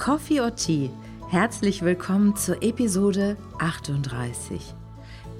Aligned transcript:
Coffee 0.00 0.40
or 0.40 0.56
Tea. 0.56 0.88
Herzlich 1.28 1.82
willkommen 1.82 2.34
zur 2.34 2.62
Episode 2.62 3.36
38. 3.58 4.74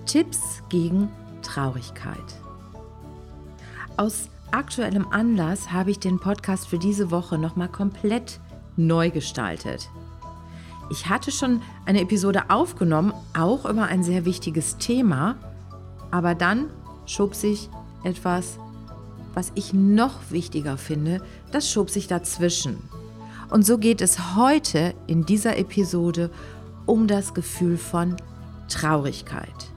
Tipps 0.04 0.62
gegen 0.68 1.08
Traurigkeit. 1.40 2.18
Aus 3.96 4.28
aktuellem 4.50 5.06
Anlass 5.12 5.72
habe 5.72 5.90
ich 5.92 5.98
den 5.98 6.20
Podcast 6.20 6.68
für 6.68 6.78
diese 6.78 7.10
Woche 7.10 7.38
nochmal 7.38 7.70
komplett 7.70 8.38
neu 8.76 9.08
gestaltet. 9.08 9.88
Ich 10.90 11.08
hatte 11.08 11.32
schon 11.32 11.62
eine 11.86 12.02
Episode 12.02 12.50
aufgenommen, 12.50 13.14
auch 13.32 13.64
über 13.64 13.84
ein 13.84 14.02
sehr 14.02 14.26
wichtiges 14.26 14.76
Thema, 14.76 15.36
aber 16.10 16.34
dann 16.34 16.68
schob 17.06 17.34
sich 17.34 17.70
etwas, 18.04 18.58
was 19.32 19.52
ich 19.54 19.72
noch 19.72 20.30
wichtiger 20.30 20.76
finde, 20.76 21.22
das 21.50 21.72
schob 21.72 21.88
sich 21.88 22.08
dazwischen. 22.08 22.76
Und 23.50 23.66
so 23.66 23.78
geht 23.78 24.00
es 24.00 24.36
heute 24.36 24.94
in 25.08 25.26
dieser 25.26 25.58
Episode 25.58 26.30
um 26.86 27.08
das 27.08 27.34
Gefühl 27.34 27.76
von 27.76 28.16
Traurigkeit. 28.68 29.72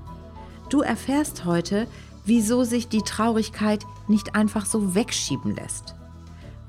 Du 0.70 0.82
erfährst 0.82 1.46
heute, 1.46 1.88
wieso 2.26 2.64
sich 2.64 2.88
die 2.88 3.02
Traurigkeit 3.02 3.84
nicht 4.08 4.36
einfach 4.36 4.66
so 4.66 4.94
wegschieben 4.96 5.56
lässt. 5.56 5.96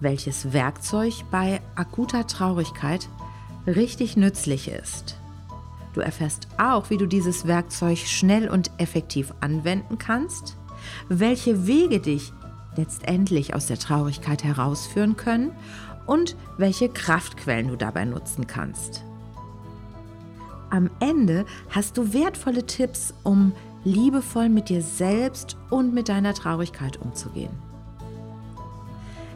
Welches 0.01 0.53
Werkzeug 0.53 1.15
bei 1.31 1.61
akuter 1.75 2.27
Traurigkeit 2.27 3.09
richtig 3.67 4.17
nützlich 4.17 4.69
ist. 4.69 5.17
Du 5.93 6.01
erfährst 6.01 6.49
auch, 6.59 6.91
wie 6.91 6.97
du 6.97 7.07
dieses 7.07 7.47
Werkzeug 7.47 7.99
schnell 7.99 8.49
und 8.49 8.71
effektiv 8.79 9.33
anwenden 9.41 9.99
kannst, 9.99 10.57
welche 11.09 11.67
Wege 11.67 12.01
dich 12.01 12.33
letztendlich 12.77 13.55
aus 13.55 13.67
der 13.67 13.79
Traurigkeit 13.79 14.43
herausführen 14.43 15.17
können 15.17 15.53
und 16.07 16.37
welche 16.59 16.89
Kraftquellen 16.89 17.69
du 17.69 17.77
dabei 17.77 18.05
nutzen 18.05 18.47
kannst. 18.47 19.05
Am 20.71 20.91
Ende 21.01 21.45
hast 21.71 21.97
du 21.97 22.13
wertvolle 22.13 22.67
Tipps, 22.67 23.15
um 23.23 23.53
liebevoll 23.85 24.49
mit 24.49 24.69
dir 24.69 24.83
selbst 24.83 25.57
und 25.71 25.95
mit 25.95 26.09
deiner 26.09 26.35
Traurigkeit 26.35 26.97
umzugehen. 26.97 27.53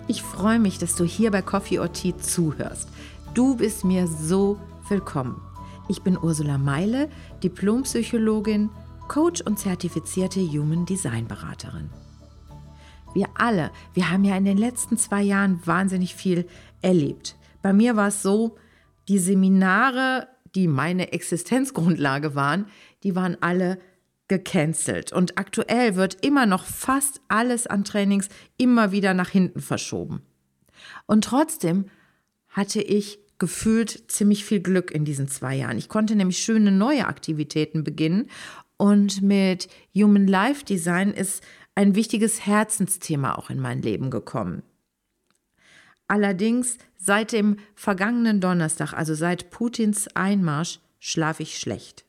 Ich 0.08 0.22
freue 0.22 0.58
mich, 0.58 0.78
dass 0.78 0.96
du 0.96 1.04
hier 1.04 1.30
bei 1.30 1.42
Coffee 1.42 1.78
or 1.78 1.92
Tea 1.92 2.16
zuhörst. 2.16 2.88
Du 3.34 3.56
bist 3.56 3.84
mir 3.84 4.06
so 4.08 4.58
willkommen. 4.88 5.40
Ich 5.86 6.02
bin 6.02 6.18
Ursula 6.18 6.56
Meile, 6.58 7.08
Diplompsychologin, 7.42 8.70
Coach 9.06 9.42
und 9.42 9.58
zertifizierte 9.58 10.40
Human 10.40 10.86
Design 10.86 11.28
Beraterin. 11.28 11.90
Wir 13.14 13.26
alle, 13.34 13.70
wir 13.94 14.10
haben 14.10 14.24
ja 14.24 14.36
in 14.36 14.44
den 14.44 14.58
letzten 14.58 14.96
zwei 14.98 15.22
Jahren 15.22 15.60
wahnsinnig 15.64 16.14
viel 16.14 16.46
erlebt. 16.82 17.36
Bei 17.62 17.72
mir 17.72 17.96
war 17.96 18.08
es 18.08 18.22
so, 18.22 18.56
die 19.08 19.18
Seminare, 19.18 20.28
die 20.54 20.68
meine 20.68 21.12
Existenzgrundlage 21.12 22.34
waren, 22.34 22.66
die 23.02 23.14
waren 23.16 23.36
alle 23.40 23.78
gecancelt. 24.28 25.12
Und 25.12 25.38
aktuell 25.38 25.96
wird 25.96 26.24
immer 26.24 26.46
noch 26.46 26.64
fast 26.64 27.22
alles 27.28 27.66
an 27.66 27.84
Trainings 27.84 28.28
immer 28.58 28.92
wieder 28.92 29.14
nach 29.14 29.30
hinten 29.30 29.60
verschoben. 29.60 30.22
Und 31.06 31.24
trotzdem 31.24 31.86
hatte 32.48 32.82
ich 32.82 33.18
gefühlt 33.38 34.10
ziemlich 34.10 34.44
viel 34.44 34.60
Glück 34.60 34.90
in 34.90 35.04
diesen 35.04 35.28
zwei 35.28 35.54
Jahren. 35.56 35.78
Ich 35.78 35.88
konnte 35.88 36.16
nämlich 36.16 36.38
schöne 36.38 36.72
neue 36.72 37.06
Aktivitäten 37.06 37.84
beginnen 37.84 38.28
und 38.78 39.20
mit 39.20 39.68
Human 39.94 40.26
Life 40.26 40.64
Design 40.64 41.10
ist 41.10 41.42
ein 41.74 41.94
wichtiges 41.94 42.46
Herzensthema 42.46 43.34
auch 43.34 43.50
in 43.50 43.60
mein 43.60 43.82
Leben 43.82 44.10
gekommen. 44.10 44.62
Allerdings 46.06 46.78
seit 46.96 47.32
dem 47.32 47.58
vergangenen 47.74 48.40
Donnerstag, 48.40 48.94
also 48.94 49.14
seit 49.14 49.50
Putins 49.50 50.08
Einmarsch, 50.16 50.80
schlafe 50.98 51.42
ich 51.42 51.58
schlecht. 51.58 52.06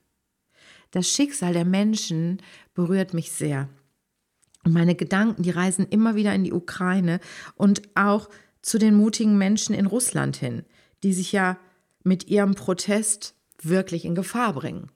Das 0.91 1.07
Schicksal 1.07 1.53
der 1.53 1.65
Menschen 1.65 2.41
berührt 2.73 3.13
mich 3.13 3.31
sehr. 3.31 3.67
Und 4.63 4.73
meine 4.73 4.95
Gedanken, 4.95 5.43
die 5.43 5.51
reisen 5.51 5.87
immer 5.87 6.15
wieder 6.15 6.33
in 6.33 6.43
die 6.43 6.53
Ukraine 6.53 7.19
und 7.55 7.81
auch 7.95 8.29
zu 8.61 8.77
den 8.77 8.95
mutigen 8.95 9.37
Menschen 9.37 9.75
in 9.75 9.85
Russland 9.85 10.37
hin, 10.37 10.63
die 11.03 11.13
sich 11.13 11.31
ja 11.31 11.57
mit 12.03 12.27
ihrem 12.27 12.55
Protest 12.55 13.35
wirklich 13.61 14.05
in 14.05 14.15
Gefahr 14.15 14.53
bringen. 14.53 14.91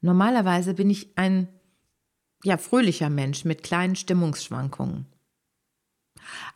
Normalerweise 0.00 0.74
bin 0.74 0.90
ich 0.90 1.16
ein 1.16 1.48
ja, 2.44 2.56
fröhlicher 2.56 3.10
Mensch 3.10 3.44
mit 3.44 3.62
kleinen 3.62 3.96
Stimmungsschwankungen. 3.96 5.06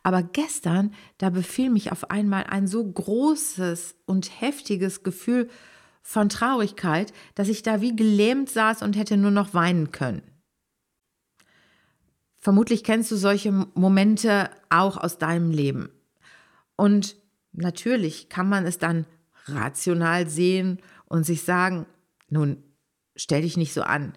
Aber 0.02 0.22
gestern, 0.22 0.94
da 1.18 1.30
befiel 1.30 1.70
mich 1.70 1.92
auf 1.92 2.10
einmal 2.10 2.44
ein 2.44 2.66
so 2.66 2.84
großes 2.84 3.96
und 4.06 4.40
heftiges 4.40 5.02
Gefühl 5.02 5.48
von 6.02 6.28
Traurigkeit, 6.28 7.12
dass 7.34 7.48
ich 7.48 7.62
da 7.62 7.80
wie 7.80 7.94
gelähmt 7.94 8.50
saß 8.50 8.82
und 8.82 8.96
hätte 8.96 9.16
nur 9.16 9.30
noch 9.30 9.54
weinen 9.54 9.92
können. 9.92 10.22
Vermutlich 12.38 12.82
kennst 12.82 13.10
du 13.12 13.16
solche 13.16 13.52
Momente 13.52 14.50
auch 14.68 14.96
aus 14.96 15.18
deinem 15.18 15.52
Leben. 15.52 15.90
Und 16.74 17.16
natürlich 17.52 18.28
kann 18.28 18.48
man 18.48 18.66
es 18.66 18.78
dann 18.78 19.06
rational 19.44 20.28
sehen 20.28 20.80
und 21.06 21.24
sich 21.24 21.42
sagen, 21.42 21.86
nun, 22.28 22.64
stell 23.22 23.42
dich 23.42 23.56
nicht 23.56 23.72
so 23.72 23.82
an. 23.82 24.12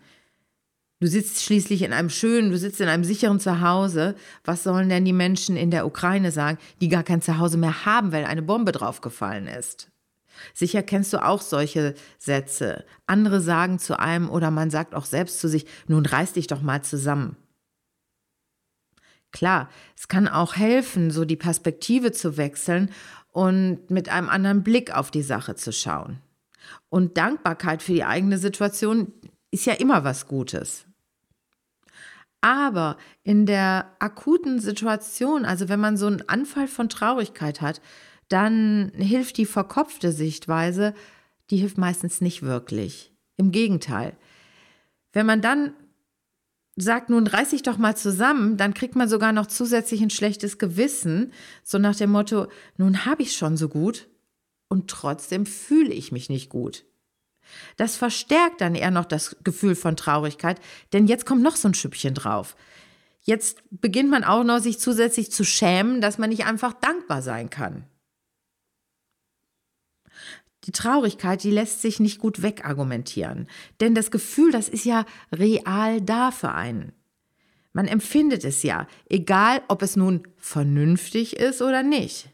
Du 1.02 1.08
sitzt 1.08 1.44
schließlich 1.44 1.82
in 1.82 1.94
einem 1.94 2.10
schönen, 2.10 2.52
du 2.52 2.58
sitzt 2.58 2.80
in 2.80 2.88
einem 2.88 3.04
sicheren 3.04 3.40
Zuhause. 3.40 4.16
Was 4.44 4.64
sollen 4.64 4.90
denn 4.90 5.06
die 5.06 5.14
Menschen 5.14 5.58
in 5.58 5.70
der 5.70 5.86
Ukraine 5.86 6.32
sagen, 6.32 6.58
die 6.82 6.88
gar 6.88 7.04
kein 7.04 7.22
Zuhause 7.22 7.58
mehr 7.58 7.86
haben, 7.86 8.12
weil 8.12 8.26
eine 8.26 8.42
Bombe 8.42 8.72
draufgefallen 8.72 9.48
ist? 9.48 9.92
Sicher 10.54 10.84
kennst 10.84 11.14
du 11.14 11.24
auch 11.24 11.42
solche 11.42 11.96
Sätze. 12.18 12.86
Andere 13.08 13.42
sagen 13.42 13.80
zu 13.80 14.00
einem 14.00 14.30
oder 14.30 14.52
man 14.52 14.70
sagt 14.70 14.96
auch 14.96 15.06
selbst 15.06 15.40
zu 15.40 15.48
sich, 15.48 15.66
nun 15.88 16.06
reiß 16.06 16.34
dich 16.34 16.48
doch 16.48 16.62
mal 16.62 16.82
zusammen. 16.82 17.38
Klar, 19.32 19.70
es 19.98 20.08
kann 20.08 20.30
auch 20.30 20.56
helfen, 20.56 21.12
so 21.12 21.26
die 21.26 21.36
Perspektive 21.36 22.14
zu 22.14 22.38
wechseln 22.38 22.90
und 23.32 23.90
mit 23.90 24.08
einem 24.08 24.30
anderen 24.30 24.64
Blick 24.64 24.96
auf 24.96 25.12
die 25.12 25.22
Sache 25.22 25.56
zu 25.56 25.74
schauen. 25.74 26.22
Und 26.90 27.18
Dankbarkeit 27.18 27.82
für 27.84 27.94
die 27.94 28.04
eigene 28.04 28.38
Situation, 28.38 29.14
ist 29.52 29.66
ja 29.66 29.74
immer 29.74 30.04
was 30.04 30.28
Gutes. 30.28 30.86
Aber 32.42 32.98
in 33.24 33.46
der 33.46 33.96
akuten 34.00 34.60
Situation, 34.60 35.46
also 35.46 35.70
wenn 35.70 35.80
man 35.80 35.98
so 35.98 36.08
einen 36.08 36.28
Anfall 36.28 36.68
von 36.68 36.90
Traurigkeit 36.90 37.62
hat, 37.62 37.82
dann 38.28 38.92
hilft 38.96 39.38
die 39.38 39.46
verkopfte 39.46 40.12
Sichtweise, 40.12 40.94
die 41.50 41.58
hilft 41.58 41.78
meistens 41.78 42.22
nicht 42.22 42.44
wirklich. 42.44 43.12
Im 43.38 43.52
Gegenteil. 43.52 44.16
Wenn 45.14 45.26
man 45.26 45.42
dann 45.42 45.74
sagt, 46.76 47.10
nun 47.10 47.26
reiß 47.26 47.52
dich 47.52 47.64
doch 47.64 47.78
mal 47.78 47.96
zusammen, 47.96 48.58
dann 48.58 48.74
kriegt 48.74 48.96
man 48.96 49.08
sogar 49.08 49.32
noch 49.32 49.48
zusätzlich 49.48 50.02
ein 50.02 50.10
schlechtes 50.10 50.58
Gewissen, 50.58 51.32
so 51.64 51.78
nach 51.78 51.96
dem 51.96 52.12
Motto, 52.12 52.48
nun 52.78 53.06
habe 53.06 53.24
ich 53.24 53.36
schon 53.36 53.58
so 53.58 53.70
gut 53.70 54.08
und 54.68 54.90
trotzdem 54.90 55.46
fühle 55.46 55.94
ich 55.94 56.12
mich 56.12 56.30
nicht 56.30 56.50
gut. 56.50 56.86
Das 57.78 57.96
verstärkt 57.96 58.62
dann 58.62 58.76
eher 58.76 58.92
noch 58.92 59.06
das 59.06 59.38
Gefühl 59.44 59.76
von 59.76 59.96
Traurigkeit, 59.96 60.60
denn 60.94 61.08
jetzt 61.08 61.26
kommt 61.26 61.44
noch 61.44 61.56
so 61.56 61.68
ein 61.68 61.74
Schüppchen 61.74 62.14
drauf. 62.14 62.56
Jetzt 63.22 63.64
beginnt 63.72 64.10
man 64.10 64.24
auch 64.24 64.44
noch 64.44 64.60
sich 64.60 64.80
zusätzlich 64.80 65.32
zu 65.32 65.44
schämen, 65.44 66.02
dass 66.02 66.18
man 66.18 66.30
nicht 66.30 66.46
einfach 66.46 66.74
dankbar 66.74 67.22
sein 67.22 67.50
kann. 67.50 67.86
Die 70.66 70.72
Traurigkeit, 70.72 71.44
die 71.44 71.52
lässt 71.52 71.82
sich 71.82 72.00
nicht 72.00 72.20
gut 72.20 72.42
wegargumentieren, 72.42 73.48
denn 73.80 73.94
das 73.94 74.10
Gefühl, 74.10 74.52
das 74.52 74.68
ist 74.68 74.86
ja 74.86 75.06
real 75.32 76.02
da 76.02 76.32
für 76.32 76.52
einen. 76.54 76.92
Man 77.74 77.88
empfindet 77.88 78.44
es 78.44 78.64
ja, 78.64 78.88
egal 79.10 79.62
ob 79.68 79.82
es 79.82 79.96
nun 79.96 80.28
vernünftig 80.38 81.36
ist 81.36 81.62
oder 81.62 81.84
nicht. 81.84 82.30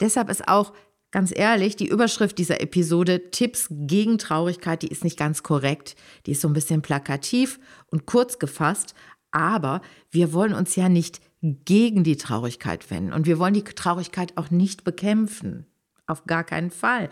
Deshalb 0.00 0.30
ist 0.30 0.48
auch 0.48 0.72
Ganz 1.12 1.30
ehrlich, 1.36 1.76
die 1.76 1.88
Überschrift 1.88 2.38
dieser 2.38 2.62
Episode 2.62 3.30
Tipps 3.30 3.66
gegen 3.70 4.16
Traurigkeit, 4.16 4.80
die 4.80 4.88
ist 4.88 5.04
nicht 5.04 5.18
ganz 5.18 5.42
korrekt. 5.42 5.94
Die 6.24 6.32
ist 6.32 6.40
so 6.40 6.48
ein 6.48 6.54
bisschen 6.54 6.80
plakativ 6.80 7.60
und 7.88 8.06
kurz 8.06 8.38
gefasst, 8.38 8.94
aber 9.30 9.82
wir 10.10 10.32
wollen 10.32 10.54
uns 10.54 10.74
ja 10.74 10.88
nicht 10.88 11.20
gegen 11.42 12.02
die 12.02 12.16
Traurigkeit 12.16 12.90
wenden 12.90 13.12
und 13.12 13.26
wir 13.26 13.38
wollen 13.38 13.52
die 13.52 13.62
Traurigkeit 13.62 14.38
auch 14.38 14.50
nicht 14.50 14.84
bekämpfen. 14.84 15.66
Auf 16.06 16.24
gar 16.24 16.44
keinen 16.44 16.70
Fall. 16.70 17.10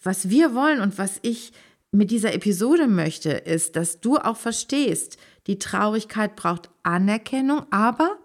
Was 0.00 0.30
wir 0.30 0.54
wollen 0.54 0.80
und 0.80 0.96
was 0.96 1.18
ich 1.22 1.52
mit 1.90 2.12
dieser 2.12 2.34
Episode 2.34 2.86
möchte, 2.86 3.30
ist, 3.30 3.74
dass 3.74 4.00
du 4.00 4.16
auch 4.16 4.36
verstehst, 4.36 5.16
die 5.48 5.58
Traurigkeit 5.58 6.36
braucht 6.36 6.70
Anerkennung, 6.84 7.66
aber 7.70 8.16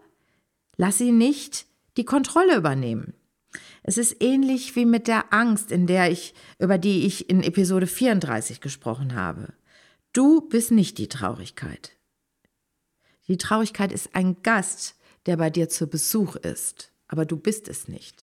lass 0.78 1.00
sie 1.00 1.12
nicht 1.12 1.66
die 2.00 2.06
Kontrolle 2.06 2.56
übernehmen. 2.56 3.14
Es 3.84 3.98
ist 3.98 4.24
ähnlich 4.24 4.76
wie 4.78 4.86
mit 4.86 5.10
der 5.10 5.34
Angst, 5.34 5.70
in 5.70 5.86
der 5.86 6.10
ich, 6.10 6.34
über 6.58 6.78
die 6.78 7.06
ich 7.06 7.30
in 7.30 7.44
Episode 7.44 7.88
34 7.88 8.62
gesprochen 8.62 9.16
habe. 9.16 9.54
Du 10.14 10.40
bist 10.40 10.72
nicht 10.72 10.98
die 10.98 11.10
Traurigkeit. 11.10 11.98
Die 13.28 13.38
Traurigkeit 13.38 13.92
ist 13.92 14.16
ein 14.16 14.42
Gast, 14.44 14.96
der 15.26 15.36
bei 15.36 15.50
dir 15.50 15.68
zu 15.68 15.88
Besuch 15.88 16.38
ist, 16.38 16.94
aber 17.10 17.26
du 17.26 17.36
bist 17.36 17.68
es 17.68 17.90
nicht. 17.90 18.24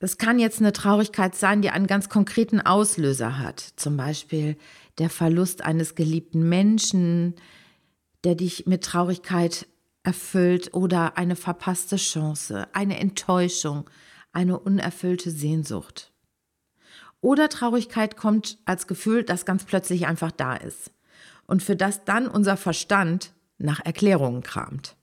Das 0.00 0.18
kann 0.18 0.40
jetzt 0.40 0.58
eine 0.58 0.72
Traurigkeit 0.72 1.36
sein, 1.36 1.62
die 1.62 1.70
einen 1.70 1.86
ganz 1.86 2.08
konkreten 2.08 2.60
Auslöser 2.60 3.38
hat. 3.38 3.60
Zum 3.76 3.96
Beispiel 3.96 4.56
der 4.98 5.10
Verlust 5.10 5.62
eines 5.62 5.94
geliebten 5.94 6.48
Menschen, 6.48 7.36
der 8.24 8.34
dich 8.34 8.66
mit 8.66 8.82
Traurigkeit 8.82 9.68
erfüllt 10.02 10.74
oder 10.74 11.16
eine 11.16 11.36
verpasste 11.36 11.96
Chance, 11.96 12.66
eine 12.72 12.98
Enttäuschung, 12.98 13.88
eine 14.32 14.58
unerfüllte 14.58 15.30
Sehnsucht. 15.30 16.12
Oder 17.20 17.48
Traurigkeit 17.48 18.16
kommt 18.16 18.58
als 18.64 18.86
Gefühl, 18.86 19.22
das 19.22 19.44
ganz 19.44 19.64
plötzlich 19.64 20.06
einfach 20.06 20.32
da 20.32 20.56
ist 20.56 20.90
und 21.46 21.62
für 21.62 21.76
das 21.76 22.04
dann 22.04 22.26
unser 22.26 22.56
Verstand 22.56 23.32
nach 23.58 23.80
Erklärungen 23.84 24.42
kramt. 24.42 24.96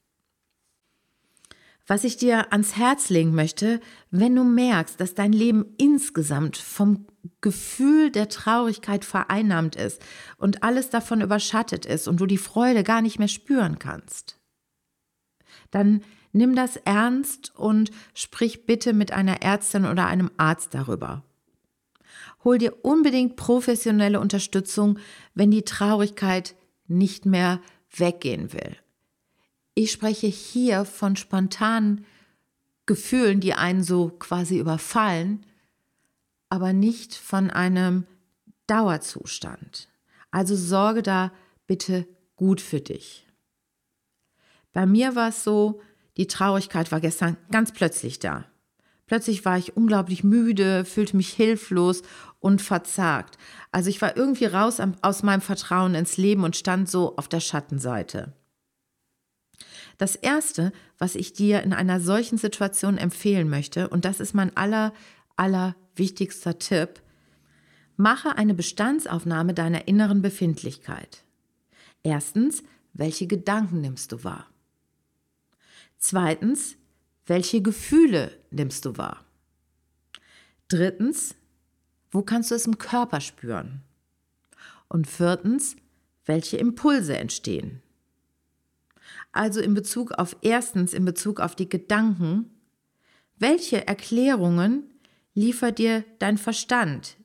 Was 1.88 2.04
ich 2.04 2.18
dir 2.18 2.52
ans 2.52 2.76
Herz 2.76 3.10
legen 3.10 3.34
möchte, 3.34 3.80
wenn 4.12 4.36
du 4.36 4.44
merkst, 4.44 5.00
dass 5.02 5.16
dein 5.16 5.34
Leben 5.34 5.74
insgesamt 5.78 6.58
vom 6.58 7.08
Gefühl 7.42 8.12
der 8.12 8.30
Traurigkeit 8.30 9.04
vereinnahmt 9.04 9.76
ist 9.76 10.00
und 10.38 10.62
alles 10.62 10.90
davon 10.92 11.22
überschattet 11.22 11.86
ist 11.88 12.08
und 12.08 12.18
du 12.20 12.28
die 12.28 12.38
Freude 12.38 12.84
gar 12.84 13.02
nicht 13.02 13.18
mehr 13.18 13.28
spüren 13.28 13.80
kannst, 13.80 14.39
dann 15.72 16.02
nimm 16.32 16.56
das 16.56 16.78
ernst 16.78 17.54
und 17.56 17.92
sprich 18.14 18.66
bitte 18.66 18.94
mit 18.94 19.12
einer 19.12 19.42
Ärztin 19.42 19.86
oder 19.86 20.08
einem 20.08 20.32
Arzt 20.38 20.74
darüber. 20.74 21.24
Hol 22.44 22.58
dir 22.58 22.86
unbedingt 22.86 23.36
professionelle 23.36 24.20
Unterstützung, 24.20 25.00
wenn 25.34 25.52
die 25.52 25.64
Traurigkeit 25.64 26.56
nicht 26.88 27.26
mehr 27.26 27.62
weggehen 27.96 28.54
will. 28.54 28.76
Ich 29.76 29.92
spreche 29.92 30.28
hier 30.28 30.86
von 30.86 31.16
spontanen 31.16 32.06
Gefühlen, 32.86 33.40
die 33.40 33.54
einen 33.54 33.84
so 33.84 34.10
quasi 34.10 34.58
überfallen, 34.58 35.46
aber 36.50 36.74
nicht 36.74 37.16
von 37.16 37.52
einem 37.52 38.06
Dauerzustand. 38.68 39.90
Also 40.32 40.56
sorge 40.56 41.04
da 41.04 41.32
bitte 41.68 42.08
gut 42.36 42.62
für 42.62 42.82
dich. 42.82 43.29
Bei 44.74 44.86
mir 44.86 45.16
war 45.16 45.30
es 45.30 45.44
so, 45.44 45.82
die 46.18 46.28
Traurigkeit 46.28 46.92
war 46.92 47.00
gestern 47.00 47.38
ganz 47.52 47.72
plötzlich 47.72 48.20
da. 48.20 48.46
Plötzlich 49.08 49.44
war 49.44 49.58
ich 49.58 49.76
unglaublich 49.76 50.24
müde, 50.24 50.86
fühlte 50.86 51.18
mich 51.18 51.30
hilflos 51.30 52.04
und 52.40 52.62
verzagt. 52.62 53.38
Also 53.72 53.90
ich 53.90 54.02
war 54.02 54.16
irgendwie 54.16 54.46
raus 54.46 54.80
aus 55.02 55.24
meinem 55.24 55.42
Vertrauen 55.42 55.96
ins 55.96 56.18
Leben 56.18 56.44
und 56.44 56.56
stand 56.56 56.90
so 56.90 57.16
auf 57.18 57.28
der 57.28 57.40
Schattenseite. 57.40 58.34
Das 59.98 60.16
Erste, 60.16 60.72
was 60.98 61.16
ich 61.16 61.34
dir 61.34 61.64
in 61.64 61.74
einer 61.74 62.00
solchen 62.00 62.38
Situation 62.38 62.98
empfehlen 62.98 63.50
möchte, 63.50 63.90
und 63.90 64.06
das 64.06 64.20
ist 64.20 64.34
mein 64.34 64.56
aller, 64.56 64.94
aller 65.36 65.76
wichtigster 65.96 66.60
Tipp, 66.60 67.02
mache 67.98 68.38
eine 68.38 68.54
Bestandsaufnahme 68.54 69.54
deiner 69.54 69.88
inneren 69.88 70.22
Befindlichkeit. 70.22 71.26
Erstens, 72.04 72.64
welche 72.94 73.28
Gedanken 73.28 73.82
nimmst 73.82 74.12
du 74.12 74.24
wahr? 74.24 74.46
Zweitens, 76.00 76.78
welche 77.26 77.62
Gefühle 77.62 78.32
nimmst 78.52 78.86
du 78.86 78.98
wahr? 78.98 79.26
Drittens, 80.70 81.36
wo 82.10 82.22
kannst 82.22 82.52
du 82.52 82.56
es 82.56 82.66
im 82.66 82.78
Körper 82.78 83.20
spüren? 83.20 83.82
Und 84.88 85.08
viertens, 85.08 85.76
welche 86.26 86.56
Impulse 86.56 87.18
entstehen? 87.18 87.84
Also 89.34 89.60
in 89.60 89.74
Bezug 89.74 90.14
auf 90.14 90.38
erstens, 90.42 90.94
in 90.94 91.04
Bezug 91.04 91.42
auf 91.42 91.54
die 91.54 91.68
Gedanken, 91.68 92.50
welche 93.38 93.86
Erklärungen 93.86 94.84
liefert 95.34 95.80
dir 95.80 96.06
dein 96.20 96.38
Verstand? 96.38 97.18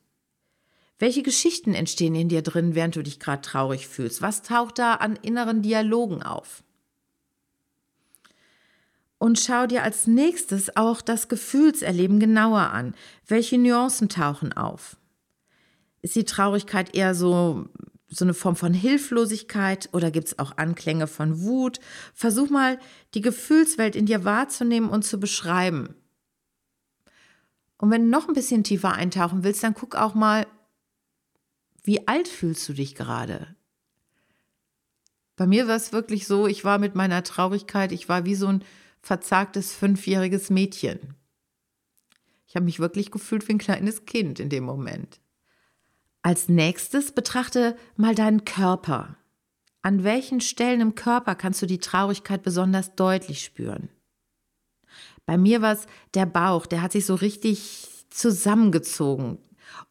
Welche 0.99 1.23
Geschichten 1.23 1.73
entstehen 1.73 2.15
in 2.15 2.27
dir 2.29 2.41
drin, 2.41 2.75
während 2.75 2.97
du 2.97 3.03
dich 3.03 3.21
gerade 3.21 3.41
traurig 3.41 3.87
fühlst? 3.87 4.21
Was 4.21 4.43
taucht 4.43 4.79
da 4.79 4.95
an 4.95 5.15
inneren 5.15 5.61
Dialogen 5.61 6.23
auf? 6.23 6.64
Und 9.17 9.39
schau 9.39 9.65
dir 9.65 9.83
als 9.83 10.07
nächstes 10.07 10.75
auch 10.75 11.01
das 11.01 11.29
Gefühlserleben 11.29 12.19
genauer 12.19 12.71
an. 12.71 12.95
Welche 13.25 13.57
Nuancen 13.57 14.09
tauchen 14.09 14.53
auf? 14.53 14.97
Ist 16.01 16.15
die 16.15 16.25
Traurigkeit 16.25 16.95
eher 16.95 17.15
so 17.15 17.67
so 18.07 18.25
eine 18.25 18.33
Form 18.33 18.55
von 18.55 18.73
Hilflosigkeit 18.73 19.89
oder 19.91 20.11
gibt 20.11 20.27
es 20.27 20.39
auch 20.39 20.57
Anklänge 20.57 21.07
von 21.07 21.41
Wut? 21.41 21.79
Versuch 22.13 22.49
mal, 22.49 22.79
die 23.13 23.21
Gefühlswelt 23.21 23.95
in 23.95 24.05
dir 24.05 24.23
wahrzunehmen 24.23 24.89
und 24.89 25.03
zu 25.03 25.19
beschreiben. 25.19 25.95
Und 27.77 27.91
wenn 27.91 28.03
du 28.03 28.09
noch 28.09 28.27
ein 28.27 28.33
bisschen 28.33 28.63
tiefer 28.63 28.93
eintauchen 28.93 29.43
willst, 29.43 29.63
dann 29.63 29.73
guck 29.73 29.95
auch 29.95 30.13
mal, 30.13 30.47
wie 31.83 32.07
alt 32.07 32.27
fühlst 32.27 32.67
du 32.69 32.73
dich 32.73 32.95
gerade? 32.95 33.55
Bei 35.35 35.45
mir 35.45 35.67
war 35.67 35.75
es 35.75 35.91
wirklich 35.91 36.25
so, 36.25 36.47
ich 36.47 36.63
war 36.63 36.79
mit 36.79 36.95
meiner 36.95 37.23
Traurigkeit, 37.23 37.91
ich 37.91 38.07
war 38.07 38.25
wie 38.25 38.35
so 38.35 38.47
ein 38.47 38.63
verzagtes 39.05 39.71
fünfjähriges 39.75 40.49
Mädchen. 40.49 41.13
Ich 42.47 42.55
habe 42.55 42.65
mich 42.65 42.79
wirklich 42.79 43.11
gefühlt 43.11 43.47
wie 43.47 43.53
ein 43.53 43.59
kleines 43.59 44.05
Kind 44.05 44.39
in 44.39 44.49
dem 44.49 44.63
Moment. 44.63 45.19
Als 46.23 46.49
nächstes 46.49 47.11
betrachte 47.11 47.77
mal 47.95 48.15
deinen 48.15 48.45
Körper. 48.45 49.15
An 49.83 50.03
welchen 50.03 50.41
Stellen 50.41 50.81
im 50.81 50.95
Körper 50.95 51.35
kannst 51.35 51.61
du 51.61 51.67
die 51.67 51.77
Traurigkeit 51.77 52.41
besonders 52.41 52.95
deutlich 52.95 53.43
spüren? 53.43 53.89
Bei 55.27 55.37
mir 55.37 55.61
war 55.61 55.73
es 55.73 55.85
der 56.15 56.25
Bauch, 56.25 56.65
der 56.65 56.81
hat 56.81 56.91
sich 56.91 57.05
so 57.05 57.13
richtig 57.13 58.07
zusammengezogen. 58.09 59.37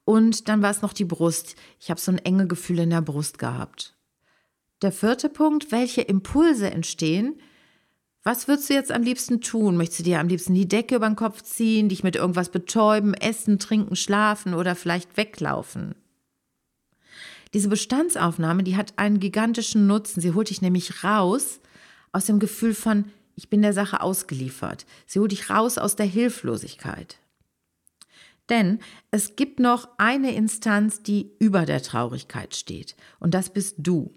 Und 0.04 0.48
dann 0.48 0.60
war 0.60 0.72
es 0.72 0.82
noch 0.82 0.92
die 0.92 1.04
Brust. 1.04 1.54
Ich 1.78 1.88
habe 1.88 2.00
so 2.00 2.10
ein 2.10 2.18
enge 2.18 2.48
Gefühl 2.48 2.80
in 2.80 2.90
der 2.90 3.02
Brust 3.02 3.38
gehabt. 3.38 3.96
Der 4.82 4.90
vierte 4.90 5.28
Punkt, 5.28 5.70
welche 5.70 6.02
Impulse 6.02 6.68
entstehen. 6.72 7.38
Was 8.24 8.48
würdest 8.48 8.70
du 8.70 8.74
jetzt 8.74 8.90
am 8.90 9.02
liebsten 9.02 9.42
tun? 9.42 9.76
Möchtest 9.76 10.00
du 10.00 10.04
dir 10.04 10.18
am 10.18 10.28
liebsten 10.28 10.54
die 10.54 10.66
Decke 10.66 10.96
über 10.96 11.06
den 11.06 11.14
Kopf 11.14 11.42
ziehen, 11.42 11.90
dich 11.90 12.02
mit 12.02 12.16
irgendwas 12.16 12.48
betäuben, 12.48 13.12
essen, 13.12 13.58
trinken, 13.58 13.96
schlafen 13.96 14.54
oder 14.54 14.74
vielleicht 14.74 15.18
weglaufen? 15.18 15.94
Diese 17.52 17.68
Bestandsaufnahme, 17.68 18.62
die 18.62 18.76
hat 18.76 18.94
einen 18.96 19.20
gigantischen 19.20 19.86
Nutzen. 19.86 20.22
Sie 20.22 20.32
holt 20.32 20.48
dich 20.48 20.62
nämlich 20.62 21.04
raus 21.04 21.60
aus 22.12 22.24
dem 22.24 22.38
Gefühl 22.38 22.74
von, 22.74 23.04
ich 23.36 23.50
bin 23.50 23.60
der 23.60 23.74
Sache 23.74 24.00
ausgeliefert. 24.00 24.86
Sie 25.06 25.18
holt 25.18 25.30
dich 25.30 25.50
raus 25.50 25.76
aus 25.76 25.94
der 25.94 26.06
Hilflosigkeit. 26.06 27.18
Denn 28.48 28.80
es 29.10 29.36
gibt 29.36 29.60
noch 29.60 29.88
eine 29.98 30.34
Instanz, 30.34 31.02
die 31.02 31.32
über 31.38 31.66
der 31.66 31.82
Traurigkeit 31.82 32.56
steht. 32.56 32.96
Und 33.20 33.34
das 33.34 33.50
bist 33.50 33.76
du. 33.78 34.12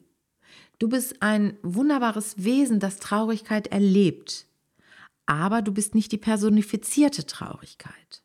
Du 0.79 0.89
bist 0.89 1.22
ein 1.22 1.57
wunderbares 1.63 2.43
Wesen, 2.43 2.79
das 2.79 2.98
Traurigkeit 2.98 3.67
erlebt. 3.67 4.46
Aber 5.25 5.62
du 5.62 5.74
bist 5.74 5.96
nicht 5.96 6.12
die 6.12 6.17
personifizierte 6.17 7.25
Traurigkeit. 7.25 8.24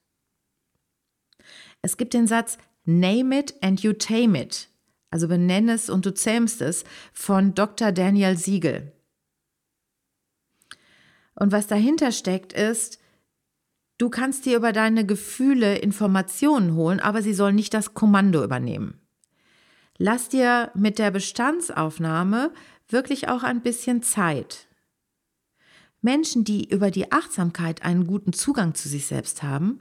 Es 1.80 1.97
gibt 1.97 2.14
den 2.14 2.26
Satz, 2.26 2.59
Name 2.85 3.38
it 3.38 3.54
and 3.62 3.80
you 3.80 3.92
tame 3.92 4.40
it 4.40 4.68
also 5.12 5.28
benenne 5.28 5.75
es 5.75 5.90
und 5.90 6.06
du 6.06 6.14
zähmst 6.14 6.62
es, 6.62 6.85
von 7.12 7.54
Dr. 7.54 7.92
Daniel 7.92 8.37
Siegel. 8.37 8.92
Und 11.35 11.52
was 11.52 11.66
dahinter 11.66 12.12
steckt, 12.12 12.54
ist, 12.54 12.99
du 13.99 14.09
kannst 14.09 14.47
dir 14.47 14.56
über 14.56 14.73
deine 14.73 15.04
Gefühle 15.04 15.76
Informationen 15.76 16.75
holen, 16.75 16.99
aber 16.99 17.23
sie 17.23 17.35
sollen 17.35 17.56
nicht 17.56 17.75
das 17.75 17.92
Kommando 17.92 18.42
übernehmen. 18.42 19.01
Lass 20.04 20.28
dir 20.28 20.73
mit 20.75 20.99
der 20.99 21.12
Bestandsaufnahme 21.12 22.52
wirklich 22.88 23.28
auch 23.28 23.44
ein 23.44 23.62
bisschen 23.62 24.02
Zeit. 24.02 24.66
Menschen, 26.00 26.42
die 26.42 26.68
über 26.68 26.90
die 26.90 27.12
Achtsamkeit 27.12 27.85
einen 27.85 28.09
guten 28.09 28.32
Zugang 28.32 28.75
zu 28.75 28.88
sich 28.88 29.06
selbst 29.06 29.44
haben, 29.44 29.78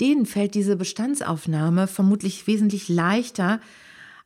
denen 0.00 0.26
fällt 0.26 0.56
diese 0.56 0.74
Bestandsaufnahme 0.74 1.86
vermutlich 1.86 2.48
wesentlich 2.48 2.88
leichter 2.88 3.60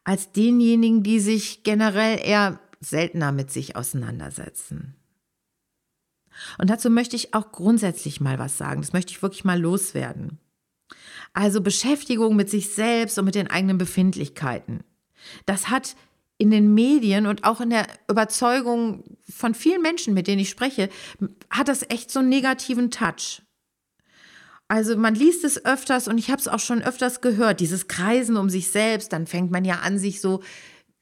als 0.02 0.32
denjenigen, 0.32 1.02
die 1.02 1.20
sich 1.20 1.62
generell 1.62 2.18
eher 2.26 2.58
seltener 2.80 3.30
mit 3.30 3.50
sich 3.50 3.76
auseinandersetzen. 3.76 4.94
Und 6.56 6.70
dazu 6.70 6.88
möchte 6.88 7.16
ich 7.16 7.34
auch 7.34 7.52
grundsätzlich 7.52 8.22
mal 8.22 8.38
was 8.38 8.56
sagen. 8.56 8.80
Das 8.80 8.94
möchte 8.94 9.12
ich 9.12 9.20
wirklich 9.20 9.44
mal 9.44 9.60
loswerden. 9.60 10.38
Also 11.34 11.60
Beschäftigung 11.60 12.34
mit 12.34 12.48
sich 12.48 12.70
selbst 12.70 13.18
und 13.18 13.26
mit 13.26 13.34
den 13.34 13.48
eigenen 13.48 13.76
Befindlichkeiten. 13.76 14.84
Das 15.46 15.68
hat 15.68 15.96
in 16.38 16.50
den 16.50 16.72
Medien 16.72 17.26
und 17.26 17.44
auch 17.44 17.60
in 17.60 17.70
der 17.70 17.86
Überzeugung 18.08 19.02
von 19.28 19.54
vielen 19.54 19.82
Menschen, 19.82 20.14
mit 20.14 20.28
denen 20.28 20.40
ich 20.40 20.48
spreche, 20.48 20.88
hat 21.50 21.68
das 21.68 21.84
echt 21.90 22.10
so 22.10 22.20
einen 22.20 22.28
negativen 22.28 22.90
Touch. 22.90 23.42
Also 24.68 24.96
man 24.96 25.14
liest 25.14 25.44
es 25.44 25.64
öfters 25.64 26.08
und 26.08 26.18
ich 26.18 26.30
habe 26.30 26.40
es 26.40 26.46
auch 26.46 26.60
schon 26.60 26.82
öfters 26.82 27.20
gehört, 27.20 27.60
dieses 27.60 27.88
Kreisen 27.88 28.36
um 28.36 28.50
sich 28.50 28.70
selbst, 28.70 29.12
dann 29.12 29.26
fängt 29.26 29.50
man 29.50 29.64
ja 29.64 29.76
an, 29.76 29.98
sich 29.98 30.20
so 30.20 30.42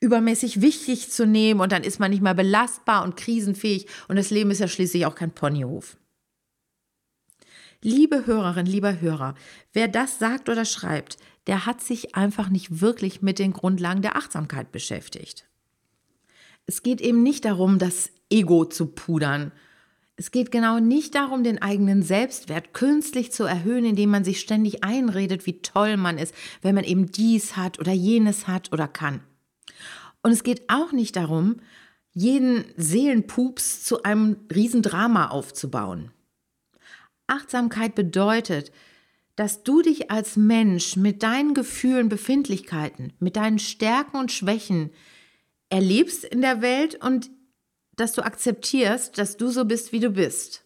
übermäßig 0.00 0.60
wichtig 0.60 1.10
zu 1.10 1.26
nehmen 1.26 1.60
und 1.60 1.72
dann 1.72 1.82
ist 1.82 1.98
man 1.98 2.10
nicht 2.10 2.22
mehr 2.22 2.34
belastbar 2.34 3.02
und 3.02 3.16
krisenfähig 3.16 3.86
und 4.08 4.16
das 4.16 4.30
Leben 4.30 4.50
ist 4.50 4.60
ja 4.60 4.68
schließlich 4.68 5.04
auch 5.04 5.14
kein 5.14 5.32
Ponyhof. 5.32 5.96
Liebe 7.88 8.26
Hörerin, 8.26 8.66
lieber 8.66 9.00
Hörer, 9.00 9.36
wer 9.72 9.86
das 9.86 10.18
sagt 10.18 10.48
oder 10.48 10.64
schreibt, 10.64 11.18
der 11.46 11.66
hat 11.66 11.80
sich 11.80 12.16
einfach 12.16 12.48
nicht 12.48 12.80
wirklich 12.80 13.22
mit 13.22 13.38
den 13.38 13.52
Grundlagen 13.52 14.02
der 14.02 14.16
Achtsamkeit 14.16 14.72
beschäftigt. 14.72 15.46
Es 16.66 16.82
geht 16.82 17.00
eben 17.00 17.22
nicht 17.22 17.44
darum, 17.44 17.78
das 17.78 18.10
Ego 18.28 18.64
zu 18.64 18.86
pudern. 18.86 19.52
Es 20.16 20.32
geht 20.32 20.50
genau 20.50 20.80
nicht 20.80 21.14
darum, 21.14 21.44
den 21.44 21.62
eigenen 21.62 22.02
Selbstwert 22.02 22.74
künstlich 22.74 23.30
zu 23.30 23.44
erhöhen, 23.44 23.84
indem 23.84 24.10
man 24.10 24.24
sich 24.24 24.40
ständig 24.40 24.82
einredet, 24.82 25.46
wie 25.46 25.62
toll 25.62 25.96
man 25.96 26.18
ist, 26.18 26.34
wenn 26.62 26.74
man 26.74 26.82
eben 26.82 27.12
dies 27.12 27.56
hat 27.56 27.78
oder 27.78 27.92
jenes 27.92 28.48
hat 28.48 28.72
oder 28.72 28.88
kann. 28.88 29.20
Und 30.24 30.32
es 30.32 30.42
geht 30.42 30.62
auch 30.66 30.90
nicht 30.90 31.14
darum, 31.14 31.60
jeden 32.12 32.64
Seelenpups 32.76 33.84
zu 33.84 34.02
einem 34.02 34.38
Riesendrama 34.52 35.28
aufzubauen. 35.28 36.10
Achtsamkeit 37.26 37.94
bedeutet, 37.94 38.72
dass 39.36 39.62
du 39.62 39.82
dich 39.82 40.10
als 40.10 40.36
Mensch 40.36 40.96
mit 40.96 41.22
deinen 41.22 41.54
Gefühlen, 41.54 42.08
Befindlichkeiten, 42.08 43.12
mit 43.18 43.36
deinen 43.36 43.58
Stärken 43.58 44.16
und 44.16 44.32
Schwächen 44.32 44.90
erlebst 45.68 46.24
in 46.24 46.40
der 46.40 46.62
Welt 46.62 47.02
und 47.04 47.30
dass 47.96 48.12
du 48.12 48.24
akzeptierst, 48.24 49.18
dass 49.18 49.36
du 49.36 49.48
so 49.48 49.64
bist, 49.64 49.92
wie 49.92 50.00
du 50.00 50.10
bist. 50.10 50.64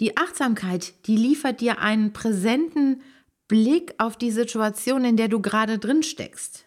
Die 0.00 0.16
Achtsamkeit, 0.16 1.06
die 1.06 1.16
liefert 1.16 1.60
dir 1.60 1.78
einen 1.78 2.12
präsenten 2.12 3.02
Blick 3.46 3.94
auf 3.98 4.16
die 4.16 4.30
Situation, 4.30 5.04
in 5.04 5.16
der 5.16 5.28
du 5.28 5.40
gerade 5.40 5.78
drin 5.78 6.02
steckst. 6.02 6.64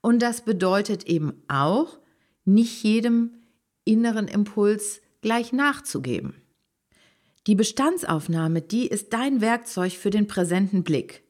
Und 0.00 0.20
das 0.22 0.44
bedeutet 0.44 1.04
eben 1.04 1.42
auch, 1.48 1.98
nicht 2.44 2.82
jedem 2.82 3.34
inneren 3.84 4.26
Impuls 4.26 5.00
gleich 5.20 5.52
nachzugeben. 5.52 6.41
Die 7.46 7.54
Bestandsaufnahme, 7.56 8.62
die 8.62 8.86
ist 8.86 9.12
dein 9.12 9.40
Werkzeug 9.40 9.92
für 9.92 10.10
den 10.10 10.28
präsenten 10.28 10.84
Blick. 10.84 11.24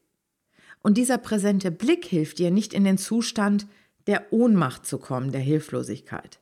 Und 0.83 0.97
dieser 0.97 1.17
präsente 1.17 1.71
Blick 1.71 2.05
hilft 2.05 2.39
dir 2.39 2.51
nicht 2.51 2.73
in 2.73 2.83
den 2.83 2.97
Zustand 2.97 3.67
der 4.05 4.31
Ohnmacht 4.31 4.85
zu 4.85 4.99
kommen, 4.99 5.31
der 5.31 5.41
Hilflosigkeit. 5.41 6.39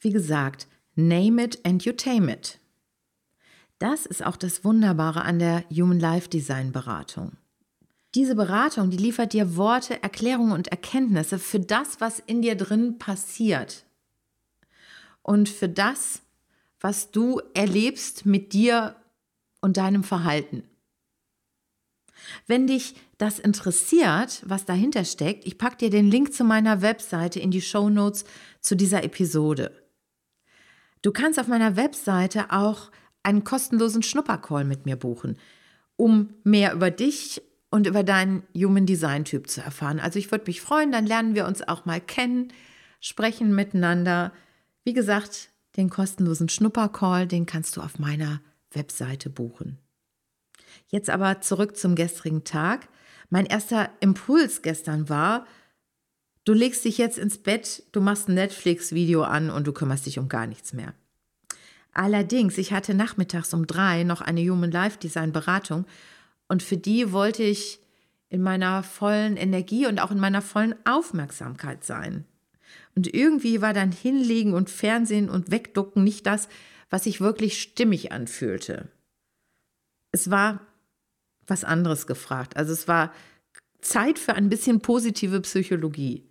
Wie 0.00 0.10
gesagt, 0.10 0.66
name 0.96 1.44
it 1.44 1.60
and 1.64 1.84
you 1.84 1.92
tame 1.92 2.32
it. 2.32 2.58
Das 3.78 4.06
ist 4.06 4.24
auch 4.24 4.36
das 4.36 4.64
Wunderbare 4.64 5.22
an 5.22 5.38
der 5.38 5.64
Human 5.70 6.00
Life 6.00 6.28
Design 6.28 6.72
Beratung. 6.72 7.32
Diese 8.14 8.34
Beratung, 8.34 8.90
die 8.90 8.96
liefert 8.96 9.32
dir 9.32 9.56
Worte, 9.56 10.02
Erklärungen 10.02 10.52
und 10.52 10.68
Erkenntnisse 10.68 11.38
für 11.38 11.60
das, 11.60 12.00
was 12.00 12.20
in 12.20 12.42
dir 12.42 12.54
drin 12.54 12.98
passiert. 12.98 13.84
Und 15.22 15.48
für 15.48 15.68
das, 15.68 16.22
was 16.84 17.10
du 17.10 17.40
erlebst 17.54 18.26
mit 18.26 18.52
dir 18.52 18.94
und 19.62 19.78
deinem 19.78 20.04
Verhalten. 20.04 20.64
Wenn 22.46 22.66
dich 22.66 22.94
das 23.16 23.38
interessiert, 23.38 24.42
was 24.44 24.66
dahinter 24.66 25.06
steckt, 25.06 25.46
ich 25.46 25.56
packe 25.56 25.78
dir 25.78 25.88
den 25.88 26.10
Link 26.10 26.34
zu 26.34 26.44
meiner 26.44 26.82
Webseite 26.82 27.40
in 27.40 27.50
die 27.50 27.62
Show 27.62 27.88
Notes 27.88 28.26
zu 28.60 28.74
dieser 28.74 29.02
Episode. 29.02 29.72
Du 31.00 31.10
kannst 31.10 31.40
auf 31.40 31.48
meiner 31.48 31.76
Webseite 31.76 32.52
auch 32.52 32.90
einen 33.22 33.44
kostenlosen 33.44 34.02
Schnuppercall 34.02 34.66
mit 34.66 34.84
mir 34.84 34.96
buchen, 34.96 35.38
um 35.96 36.34
mehr 36.44 36.74
über 36.74 36.90
dich 36.90 37.40
und 37.70 37.86
über 37.86 38.02
deinen 38.02 38.42
Human 38.54 38.84
Design 38.84 39.24
Typ 39.24 39.48
zu 39.48 39.62
erfahren. 39.62 40.00
Also 40.00 40.18
ich 40.18 40.30
würde 40.30 40.44
mich 40.48 40.60
freuen, 40.60 40.92
dann 40.92 41.06
lernen 41.06 41.34
wir 41.34 41.46
uns 41.46 41.66
auch 41.66 41.86
mal 41.86 42.02
kennen, 42.02 42.52
sprechen 43.00 43.54
miteinander. 43.54 44.32
Wie 44.84 44.92
gesagt, 44.92 45.48
den 45.76 45.90
kostenlosen 45.90 46.48
Schnuppercall, 46.48 47.26
den 47.26 47.46
kannst 47.46 47.76
du 47.76 47.80
auf 47.80 47.98
meiner 47.98 48.40
Webseite 48.72 49.30
buchen. 49.30 49.78
Jetzt 50.88 51.10
aber 51.10 51.40
zurück 51.40 51.76
zum 51.76 51.94
gestrigen 51.94 52.44
Tag. 52.44 52.88
Mein 53.30 53.46
erster 53.46 53.90
Impuls 54.00 54.62
gestern 54.62 55.08
war, 55.08 55.46
du 56.44 56.52
legst 56.52 56.84
dich 56.84 56.98
jetzt 56.98 57.18
ins 57.18 57.38
Bett, 57.38 57.84
du 57.92 58.00
machst 58.00 58.28
ein 58.28 58.34
Netflix-Video 58.34 59.22
an 59.22 59.50
und 59.50 59.66
du 59.66 59.72
kümmerst 59.72 60.06
dich 60.06 60.18
um 60.18 60.28
gar 60.28 60.46
nichts 60.46 60.72
mehr. 60.72 60.94
Allerdings, 61.92 62.58
ich 62.58 62.72
hatte 62.72 62.92
nachmittags 62.94 63.54
um 63.54 63.66
drei 63.66 64.02
noch 64.04 64.20
eine 64.20 64.42
Human 64.42 64.70
Life 64.70 64.98
Design 64.98 65.32
Beratung 65.32 65.86
und 66.48 66.62
für 66.62 66.76
die 66.76 67.12
wollte 67.12 67.42
ich 67.42 67.80
in 68.28 68.42
meiner 68.42 68.82
vollen 68.82 69.36
Energie 69.36 69.86
und 69.86 70.00
auch 70.00 70.10
in 70.10 70.18
meiner 70.18 70.42
vollen 70.42 70.74
Aufmerksamkeit 70.84 71.84
sein. 71.84 72.24
Und 72.96 73.12
irgendwie 73.12 73.60
war 73.60 73.72
dann 73.72 73.92
Hinlegen 73.92 74.54
und 74.54 74.70
Fernsehen 74.70 75.28
und 75.28 75.50
Wegducken 75.50 76.04
nicht 76.04 76.26
das, 76.26 76.48
was 76.90 77.04
sich 77.04 77.20
wirklich 77.20 77.60
stimmig 77.60 78.12
anfühlte. 78.12 78.88
Es 80.12 80.30
war 80.30 80.60
was 81.46 81.64
anderes 81.64 82.06
gefragt. 82.06 82.56
Also 82.56 82.72
es 82.72 82.86
war 82.86 83.12
Zeit 83.80 84.18
für 84.18 84.34
ein 84.34 84.48
bisschen 84.48 84.80
positive 84.80 85.40
Psychologie. 85.40 86.28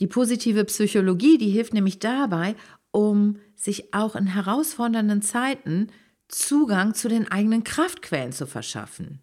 Die 0.00 0.06
positive 0.06 0.64
Psychologie, 0.64 1.38
die 1.38 1.50
hilft 1.50 1.74
nämlich 1.74 1.98
dabei, 1.98 2.54
um 2.90 3.40
sich 3.56 3.92
auch 3.92 4.16
in 4.16 4.26
herausfordernden 4.26 5.22
Zeiten 5.22 5.88
Zugang 6.28 6.94
zu 6.94 7.08
den 7.08 7.30
eigenen 7.30 7.64
Kraftquellen 7.64 8.32
zu 8.32 8.46
verschaffen. 8.46 9.20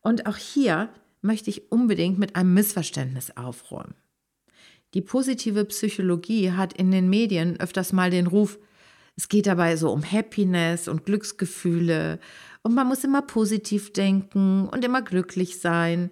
Und 0.00 0.26
auch 0.26 0.36
hier 0.36 0.88
möchte 1.22 1.50
ich 1.50 1.70
unbedingt 1.70 2.18
mit 2.18 2.36
einem 2.36 2.54
Missverständnis 2.54 3.36
aufräumen. 3.36 3.94
Die 4.94 5.02
positive 5.02 5.64
Psychologie 5.66 6.52
hat 6.52 6.72
in 6.72 6.90
den 6.90 7.08
Medien 7.08 7.58
öfters 7.60 7.92
mal 7.92 8.10
den 8.10 8.26
Ruf, 8.26 8.58
es 9.16 9.28
geht 9.28 9.46
dabei 9.46 9.76
so 9.76 9.92
um 9.92 10.02
Happiness 10.02 10.88
und 10.88 11.04
Glücksgefühle 11.04 12.18
und 12.62 12.74
man 12.74 12.86
muss 12.86 13.04
immer 13.04 13.22
positiv 13.22 13.92
denken 13.92 14.68
und 14.68 14.84
immer 14.84 15.02
glücklich 15.02 15.60
sein. 15.60 16.10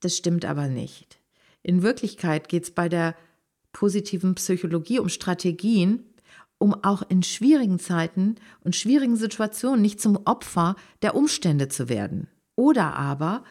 Das 0.00 0.16
stimmt 0.16 0.44
aber 0.44 0.66
nicht. 0.66 1.20
In 1.62 1.82
Wirklichkeit 1.82 2.48
geht 2.48 2.64
es 2.64 2.70
bei 2.72 2.88
der 2.88 3.14
positiven 3.72 4.34
Psychologie 4.34 4.98
um 4.98 5.08
Strategien, 5.08 6.04
um 6.58 6.74
auch 6.82 7.02
in 7.08 7.22
schwierigen 7.22 7.78
Zeiten 7.78 8.36
und 8.60 8.76
schwierigen 8.76 9.16
Situationen 9.16 9.80
nicht 9.80 10.00
zum 10.00 10.18
Opfer 10.24 10.76
der 11.02 11.14
Umstände 11.14 11.68
zu 11.68 11.88
werden 11.88 12.28
oder 12.56 12.96
aber 12.96 13.44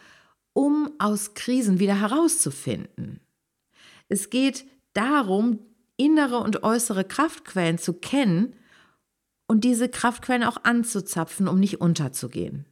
um 0.52 0.90
aus 0.98 1.34
Krisen 1.34 1.78
wieder 1.78 1.98
herauszufinden. 1.98 3.20
Es 4.12 4.28
geht 4.28 4.66
darum, 4.92 5.60
innere 5.96 6.36
und 6.40 6.64
äußere 6.64 7.02
Kraftquellen 7.02 7.78
zu 7.78 7.94
kennen 7.94 8.54
und 9.46 9.64
diese 9.64 9.88
Kraftquellen 9.88 10.44
auch 10.44 10.64
anzuzapfen, 10.64 11.48
um 11.48 11.58
nicht 11.58 11.80
unterzugehen. 11.80 12.66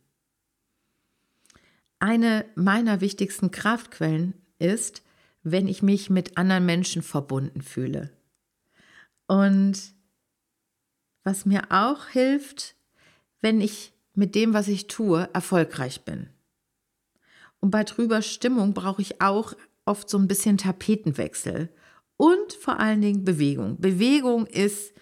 Eine 1.98 2.44
meiner 2.56 3.00
wichtigsten 3.00 3.50
Kraftquellen 3.50 4.34
ist, 4.58 5.02
wenn 5.42 5.66
ich 5.66 5.82
mich 5.82 6.10
mit 6.10 6.36
anderen 6.36 6.66
Menschen 6.66 7.00
verbunden 7.00 7.62
fühle. 7.62 8.10
Und 9.26 9.94
was 11.24 11.46
mir 11.46 11.62
auch 11.70 12.08
hilft, 12.08 12.74
wenn 13.40 13.62
ich 13.62 13.94
mit 14.12 14.34
dem, 14.34 14.52
was 14.52 14.68
ich 14.68 14.88
tue, 14.88 15.26
erfolgreich 15.32 16.04
bin. 16.04 16.28
Und 17.60 17.70
bei 17.70 17.84
trüber 17.84 18.20
Stimmung 18.20 18.74
brauche 18.74 19.00
ich 19.00 19.22
auch 19.22 19.54
oft 19.84 20.08
so 20.08 20.18
ein 20.18 20.28
bisschen 20.28 20.58
Tapetenwechsel 20.58 21.70
und 22.16 22.52
vor 22.52 22.78
allen 22.80 23.00
Dingen 23.00 23.24
Bewegung. 23.24 23.80
Bewegung 23.80 24.46
ist 24.46 24.92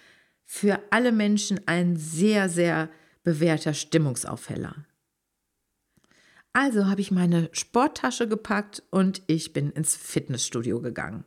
für 0.45 0.81
alle 0.91 1.13
Menschen 1.13 1.61
ein 1.67 1.97
sehr, 1.97 2.49
sehr 2.49 2.91
bewährter 3.23 3.75
Stimmungsaufheller. 3.75 4.87
Also 6.53 6.87
habe 6.87 7.01
ich 7.01 7.11
meine 7.11 7.51
Sporttasche 7.53 8.27
gepackt 8.27 8.83
und 8.91 9.23
ich 9.27 9.53
bin 9.53 9.71
ins 9.71 9.95
Fitnessstudio 9.95 10.81
gegangen. 10.81 11.25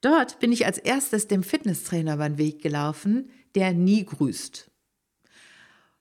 Dort 0.00 0.40
bin 0.40 0.52
ich 0.52 0.66
als 0.66 0.78
erstes 0.78 1.26
dem 1.26 1.42
Fitnesstrainer 1.42 2.14
über 2.14 2.28
den 2.28 2.38
Weg 2.38 2.62
gelaufen, 2.62 3.30
der 3.54 3.72
nie 3.72 4.04
grüßt. 4.04 4.70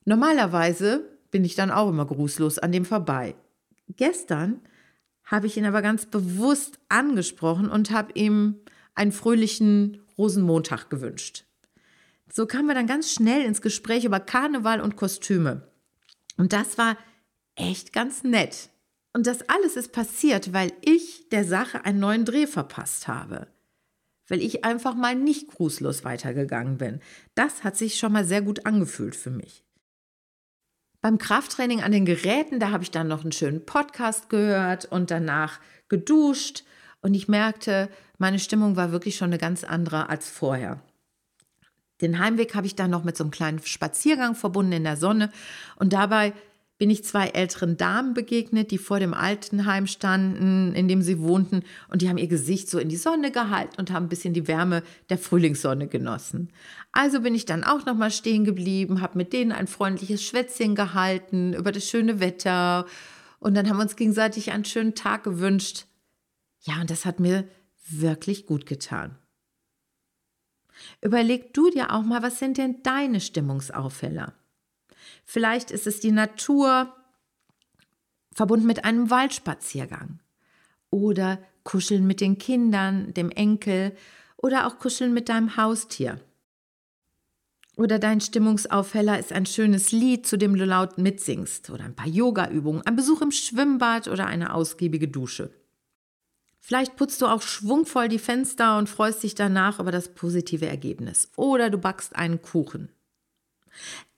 Normalerweise 0.05 1.17
bin 1.31 1.43
ich 1.43 1.55
dann 1.55 1.71
auch 1.71 1.89
immer 1.89 2.05
grußlos 2.05 2.59
an 2.59 2.71
dem 2.71 2.85
vorbei. 2.85 3.35
Gestern 3.89 4.61
habe 5.25 5.47
ich 5.47 5.57
ihn 5.57 5.65
aber 5.65 5.81
ganz 5.81 6.05
bewusst 6.05 6.79
angesprochen 6.89 7.69
und 7.69 7.91
habe 7.91 8.11
ihm 8.13 8.61
einen 8.93 9.11
fröhlichen 9.11 10.01
Rosenmontag 10.17 10.89
gewünscht. 10.89 11.45
So 12.31 12.45
kamen 12.45 12.67
wir 12.67 12.75
dann 12.75 12.87
ganz 12.87 13.11
schnell 13.11 13.43
ins 13.43 13.61
Gespräch 13.61 14.05
über 14.05 14.19
Karneval 14.19 14.81
und 14.81 14.95
Kostüme. 14.95 15.67
Und 16.37 16.53
das 16.53 16.77
war 16.77 16.97
echt 17.55 17.93
ganz 17.93 18.23
nett. 18.23 18.69
Und 19.13 19.27
das 19.27 19.47
alles 19.49 19.75
ist 19.75 19.91
passiert, 19.91 20.51
weil 20.53 20.73
ich 20.81 21.29
der 21.29 21.45
Sache 21.45 21.85
einen 21.85 21.99
neuen 21.99 22.25
Dreh 22.25 22.47
verpasst 22.47 23.07
habe. 23.07 23.47
Weil 24.27 24.41
ich 24.41 24.65
einfach 24.65 24.95
mal 24.95 25.15
nicht 25.15 25.47
grußlos 25.49 26.03
weitergegangen 26.03 26.77
bin. 26.77 26.99
Das 27.35 27.63
hat 27.63 27.77
sich 27.77 27.97
schon 27.97 28.11
mal 28.11 28.25
sehr 28.25 28.41
gut 28.41 28.65
angefühlt 28.65 29.15
für 29.15 29.29
mich. 29.29 29.64
Beim 31.05 31.19
Krafttraining 31.19 31.83
an 31.83 31.91
den 31.91 32.05
Geräten, 32.05 32.59
da 32.59 32.71
habe 32.71 32.81
ich 32.81 32.89
dann 32.89 33.07
noch 33.07 33.21
einen 33.21 33.31
schönen 33.31 33.63
Podcast 33.63 34.27
gehört 34.27 34.85
und 34.85 35.11
danach 35.11 35.59
geduscht 35.87 36.63
und 36.99 37.13
ich 37.13 37.27
merkte, 37.27 37.89
meine 38.17 38.39
Stimmung 38.39 38.75
war 38.75 38.91
wirklich 38.91 39.15
schon 39.15 39.27
eine 39.27 39.37
ganz 39.37 39.63
andere 39.63 40.09
als 40.09 40.27
vorher. 40.27 40.81
Den 42.01 42.17
Heimweg 42.17 42.55
habe 42.55 42.65
ich 42.65 42.75
dann 42.75 42.89
noch 42.89 43.03
mit 43.03 43.15
so 43.15 43.23
einem 43.23 43.29
kleinen 43.29 43.61
Spaziergang 43.63 44.33
verbunden 44.33 44.71
in 44.71 44.83
der 44.83 44.97
Sonne 44.97 45.31
und 45.75 45.93
dabei 45.93 46.33
bin 46.77 46.89
ich 46.89 47.05
zwei 47.05 47.27
älteren 47.27 47.77
Damen 47.77 48.13
begegnet, 48.13 48.71
die 48.71 48.77
vor 48.77 48.99
dem 48.99 49.13
Altenheim 49.13 49.87
standen, 49.87 50.73
in 50.75 50.87
dem 50.87 51.01
sie 51.01 51.19
wohnten, 51.19 51.63
und 51.87 52.01
die 52.01 52.09
haben 52.09 52.17
ihr 52.17 52.27
Gesicht 52.27 52.69
so 52.69 52.79
in 52.79 52.89
die 52.89 52.97
Sonne 52.97 53.31
gehalten 53.31 53.75
und 53.77 53.91
haben 53.91 54.05
ein 54.05 54.09
bisschen 54.09 54.33
die 54.33 54.47
Wärme 54.47 54.83
der 55.09 55.17
Frühlingssonne 55.17 55.87
genossen. 55.87 56.51
Also 56.91 57.21
bin 57.21 57.33
ich 57.33 57.45
dann 57.45 57.63
auch 57.63 57.85
noch 57.85 57.95
mal 57.95 58.11
stehen 58.11 58.43
geblieben, 58.43 59.01
habe 59.01 59.17
mit 59.17 59.31
denen 59.31 59.53
ein 59.53 59.67
freundliches 59.67 60.21
Schwätzchen 60.23 60.75
gehalten 60.75 61.53
über 61.53 61.71
das 61.71 61.87
schöne 61.87 62.19
Wetter 62.19 62.85
und 63.39 63.55
dann 63.55 63.69
haben 63.69 63.77
wir 63.77 63.83
uns 63.83 63.95
gegenseitig 63.95 64.51
einen 64.51 64.65
schönen 64.65 64.95
Tag 64.95 65.23
gewünscht. 65.23 65.85
Ja, 66.61 66.81
und 66.81 66.89
das 66.89 67.05
hat 67.05 67.19
mir 67.19 67.47
wirklich 67.87 68.47
gut 68.47 68.65
getan. 68.65 69.17
Überleg 71.01 71.53
du 71.53 71.69
dir 71.69 71.93
auch 71.93 72.03
mal, 72.03 72.21
was 72.21 72.39
sind 72.39 72.57
denn 72.57 72.83
deine 72.83 73.21
Stimmungsaufheller? 73.21 74.33
Vielleicht 75.25 75.71
ist 75.71 75.87
es 75.87 75.99
die 75.99 76.11
Natur 76.11 76.93
verbunden 78.33 78.67
mit 78.67 78.83
einem 78.85 79.09
Waldspaziergang 79.09 80.19
oder 80.89 81.39
Kuscheln 81.63 82.05
mit 82.05 82.21
den 82.21 82.37
Kindern, 82.37 83.13
dem 83.13 83.31
Enkel 83.31 83.95
oder 84.37 84.67
auch 84.67 84.77
Kuscheln 84.77 85.13
mit 85.13 85.29
deinem 85.29 85.57
Haustier. 85.57 86.19
Oder 87.77 87.99
dein 87.99 88.21
Stimmungsaufheller 88.21 89.19
ist 89.19 89.33
ein 89.33 89.45
schönes 89.45 89.91
Lied, 89.91 90.25
zu 90.25 90.37
dem 90.37 90.55
du 90.57 90.63
laut 90.63 90.97
mitsingst 90.97 91.69
oder 91.69 91.83
ein 91.83 91.95
paar 91.95 92.07
Yogaübungen, 92.07 92.81
ein 92.83 92.95
Besuch 92.95 93.21
im 93.21 93.31
Schwimmbad 93.31 94.07
oder 94.07 94.27
eine 94.27 94.53
ausgiebige 94.53 95.09
Dusche. 95.09 95.51
Vielleicht 96.61 96.95
putzt 96.95 97.21
du 97.21 97.27
auch 97.27 97.41
schwungvoll 97.41 98.07
die 98.07 98.17
Fenster 98.17 98.77
und 98.77 98.89
freust 98.89 99.23
dich 99.23 99.35
danach 99.35 99.79
über 99.79 99.91
das 99.91 100.09
positive 100.15 100.65
Ergebnis. 100.65 101.29
Oder 101.35 101.69
du 101.69 101.77
backst 101.77 102.15
einen 102.15 102.41
Kuchen. 102.41 102.89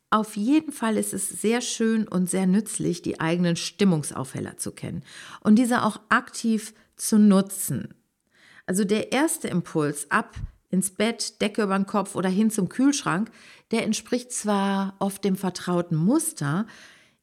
Auf 0.10 0.38
jeden 0.38 0.72
Fall 0.72 0.98
ist 0.98 1.14
es 1.14 1.28
sehr 1.28 1.60
schön 1.60 2.08
und 2.08 2.30
sehr 2.30 2.48
nützlich, 2.48 3.02
die 3.02 3.20
eigenen 3.20 3.58
Stimmungsaufheller 3.58 4.58
zu 4.58 4.72
kennen 4.72 5.04
und 5.42 5.56
diese 5.56 5.84
auch 5.84 6.00
aktiv 6.08 6.74
zu 6.96 7.20
nutzen. 7.20 7.94
Also 8.66 8.86
der 8.86 9.12
erste 9.12 9.50
Impuls 9.50 10.10
ab 10.10 10.36
ins 10.70 10.92
Bett, 10.92 11.42
Decke 11.42 11.64
über 11.64 11.78
den 11.78 11.86
Kopf 11.86 12.16
oder 12.16 12.30
hin 12.30 12.52
zum 12.52 12.70
Kühlschrank, 12.70 13.32
der 13.72 13.84
entspricht 13.84 14.32
zwar 14.32 14.96
oft 15.00 15.24
dem 15.24 15.36
vertrauten 15.36 15.98
Muster, 15.98 16.68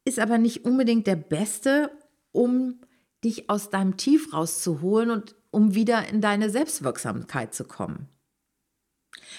ist 0.04 0.18
aber 0.18 0.38
nicht 0.38 0.64
unbedingt 0.64 1.06
der 1.06 1.16
beste, 1.16 1.90
um 2.32 2.80
dich 3.22 3.48
aus 3.48 3.70
deinem 3.70 3.96
Tief 3.96 4.32
rauszuholen 4.32 5.10
und 5.10 5.34
um 5.50 5.74
wieder 5.74 6.06
in 6.08 6.20
deine 6.20 6.50
Selbstwirksamkeit 6.50 7.54
zu 7.54 7.64
kommen. 7.64 8.08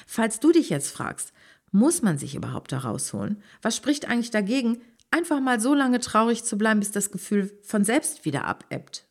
Falls 0.08 0.40
du 0.40 0.52
dich 0.52 0.70
jetzt 0.70 0.92
fragst, 0.92 1.34
muss 1.72 2.02
man 2.02 2.18
sich 2.18 2.36
überhaupt 2.36 2.72
da 2.72 2.80
rausholen? 2.80 3.42
Was 3.62 3.76
spricht 3.76 4.08
eigentlich 4.08 4.32
dagegen, 4.32 4.82
einfach 5.12 5.40
mal 5.40 5.60
so 5.60 5.74
lange 5.74 6.00
traurig 6.00 6.44
zu 6.44 6.58
bleiben, 6.58 6.80
bis 6.80 6.92
das 6.92 7.12
Gefühl 7.12 7.58
von 7.64 7.84
selbst 7.84 8.26
wieder 8.26 8.46
abebbt? 8.46 9.08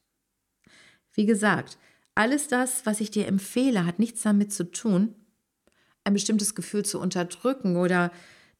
Wie 1.12 1.26
gesagt, 1.26 1.78
alles 2.14 2.48
das, 2.48 2.86
was 2.86 3.00
ich 3.00 3.10
dir 3.10 3.26
empfehle, 3.26 3.86
hat 3.86 3.98
nichts 3.98 4.22
damit 4.22 4.52
zu 4.52 4.70
tun, 4.70 5.14
ein 6.04 6.12
bestimmtes 6.12 6.54
Gefühl 6.54 6.84
zu 6.84 7.00
unterdrücken 7.00 7.76
oder 7.76 8.12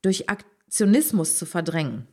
durch 0.02 0.28
Aktionismus 0.28 1.38
zu 1.38 1.46
verdrängen. 1.46 2.08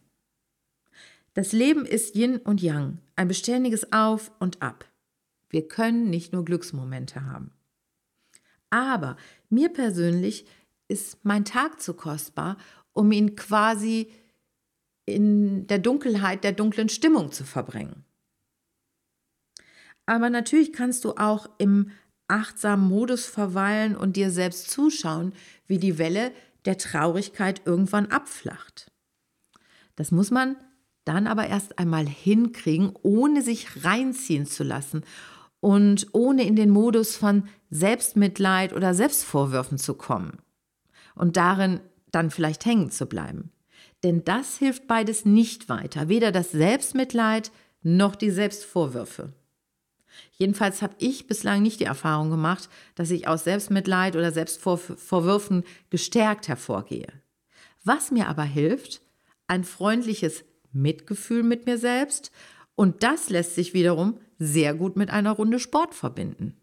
Das 1.34 1.54
Leben 1.54 1.86
ist 1.86 2.16
Yin 2.16 2.38
und 2.38 2.62
Yang, 2.62 3.00
ein 3.16 3.28
beständiges 3.28 3.92
Auf 3.94 4.32
und 4.40 4.62
Ab. 4.62 4.86
Wir 5.50 5.68
können 5.68 6.10
nicht 6.10 6.34
nur 6.34 6.46
Glücksmomente 6.46 7.26
haben. 7.26 7.52
Aber 8.70 9.18
mir 9.50 9.70
persönlich 9.70 10.46
ist 10.92 11.24
mein 11.24 11.46
Tag 11.46 11.82
zu 11.82 11.94
kostbar, 11.94 12.58
um 12.94 13.12
ihn 13.12 13.36
quasi 13.36 14.12
in 15.06 15.66
der 15.68 15.80
Dunkelheit 15.80 16.44
der 16.44 16.52
dunklen 16.52 16.90
Stimmung 16.90 17.32
zu 17.32 17.44
verbringen. 17.46 18.04
Aber 20.06 20.30
natürlich 20.30 20.74
kannst 20.74 21.06
du 21.06 21.14
auch 21.14 21.50
im 21.58 21.92
achtsamen 22.28 22.88
Modus 22.88 23.26
verweilen 23.26 23.96
und 23.96 24.16
dir 24.16 24.32
selbst 24.32 24.70
zuschauen, 24.70 25.34
wie 25.68 25.78
die 25.78 25.98
Welle 25.98 26.32
der 26.66 26.78
Traurigkeit 26.78 27.62
irgendwann 27.66 28.08
abflacht. 28.08 28.92
Das 29.96 30.12
muss 30.12 30.32
man 30.32 30.58
dann 31.06 31.28
aber 31.28 31.48
erst 31.48 31.80
einmal 31.80 32.08
hinkriegen, 32.08 32.94
ohne 33.02 33.42
sich 33.42 33.84
reinziehen 33.84 34.46
zu 34.46 34.64
lassen 34.64 35.04
und 35.60 36.08
ohne 36.14 36.44
in 36.44 36.56
den 36.56 36.70
Modus 36.70 37.16
von 37.16 37.48
Selbstmitleid 37.70 38.74
oder 38.74 38.94
Selbstvorwürfen 38.94 39.78
zu 39.78 39.96
kommen 39.96 40.40
und 41.16 41.38
darin 41.38 41.80
dann 42.12 42.32
vielleicht 42.32 42.66
hängen 42.66 42.92
zu 42.92 43.06
bleiben. 43.06 43.52
Denn 44.04 44.24
das 44.24 44.58
hilft 44.58 44.88
beides 44.88 45.26
nicht 45.26 45.70
weiter, 45.70 46.10
weder 46.10 46.32
das 46.32 46.52
Selbstmitleid 46.52 47.52
noch 47.84 48.16
die 48.16 48.32
Selbstvorwürfe. 48.32 49.34
Jedenfalls 50.34 50.82
habe 50.82 50.96
ich 50.98 51.28
bislang 51.28 51.62
nicht 51.62 51.80
die 51.80 51.86
Erfahrung 51.86 52.30
gemacht, 52.30 52.70
dass 52.96 53.12
ich 53.12 53.28
aus 53.28 53.44
Selbstmitleid 53.44 54.16
oder 54.16 54.32
Selbstvorwürfen 54.32 55.64
gestärkt 55.90 56.48
hervorgehe. 56.48 57.08
Was 57.84 58.12
mir 58.12 58.28
aber 58.28 58.44
hilft, 58.44 59.02
ein 59.48 59.64
freundliches 59.64 60.44
Mitgefühl 60.72 61.44
mit 61.44 61.66
mir 61.66 61.78
selbst 61.78 62.32
und 62.76 63.04
das 63.04 63.30
lässt 63.30 63.56
sich 63.56 63.74
wiederum 63.74 64.20
sehr 64.38 64.74
gut 64.74 64.96
mit 64.96 65.10
einer 65.10 65.32
Runde 65.32 65.60
Sport 65.60 65.94
verbinden. 65.94 66.58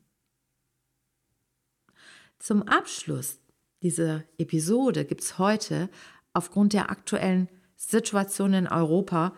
Zum 2.38 2.62
Abschluss 2.62 3.40
dieser 3.82 4.24
Episode 4.38 5.04
gibt 5.04 5.22
es 5.22 5.38
heute 5.38 5.88
aufgrund 6.32 6.72
der 6.72 6.90
aktuellen 6.90 7.48
Situation 7.76 8.54
in 8.54 8.66
Europa 8.66 9.34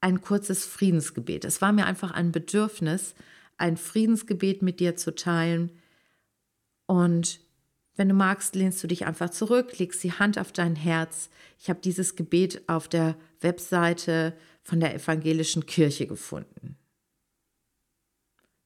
ein 0.00 0.20
kurzes 0.20 0.64
Friedensgebet. 0.64 1.44
Es 1.44 1.60
war 1.60 1.72
mir 1.72 1.86
einfach 1.86 2.10
ein 2.10 2.32
Bedürfnis, 2.32 3.14
ein 3.56 3.76
Friedensgebet 3.76 4.62
mit 4.62 4.80
dir 4.80 4.96
zu 4.96 5.14
teilen. 5.14 5.70
Und 6.86 7.40
wenn 7.94 8.08
du 8.08 8.14
magst, 8.14 8.54
lehnst 8.54 8.82
du 8.82 8.88
dich 8.88 9.06
einfach 9.06 9.30
zurück, 9.30 9.78
legst 9.78 10.02
die 10.02 10.12
Hand 10.12 10.38
auf 10.38 10.52
dein 10.52 10.74
Herz. 10.74 11.30
Ich 11.58 11.68
habe 11.68 11.80
dieses 11.80 12.16
Gebet 12.16 12.68
auf 12.68 12.88
der 12.88 13.16
Webseite 13.40 14.36
von 14.62 14.80
der 14.80 14.94
evangelischen 14.94 15.66
Kirche 15.66 16.06
gefunden. 16.06 16.76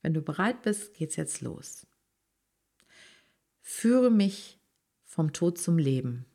Wenn 0.03 0.15
du 0.15 0.23
bereit 0.23 0.63
bist, 0.63 0.95
geht's 0.95 1.17
jetzt 1.17 1.41
los. 1.41 1.87
Führe 3.61 4.11
mich 4.11 4.59
vom 5.07 5.33
Tod 5.33 5.59
zum 5.59 5.79
Leben, 5.79 6.27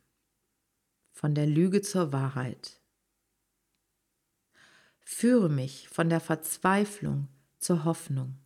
von 1.11 1.35
der 1.35 1.45
Lüge 1.45 1.81
zur 1.81 2.11
Wahrheit. 2.11 2.81
Führe 5.01 5.49
mich 5.49 5.87
von 5.89 6.09
der 6.09 6.21
Verzweiflung 6.21 7.27
zur 7.59 7.83
Hoffnung, 7.83 8.39